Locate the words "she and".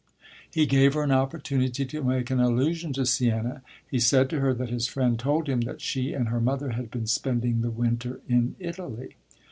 5.79-6.29